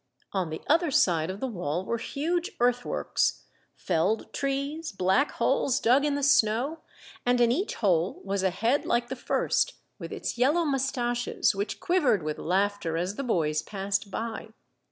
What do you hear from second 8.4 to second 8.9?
a head